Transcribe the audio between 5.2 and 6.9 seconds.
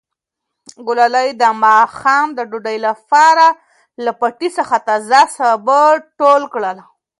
سابه ټول کړل.